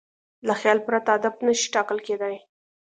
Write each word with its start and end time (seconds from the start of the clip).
له 0.47 0.53
خیال 0.59 0.79
پرته 0.87 1.09
هدف 1.15 1.35
نهشي 1.45 1.67
ټاکل 1.75 1.97
کېدی. 2.07 2.35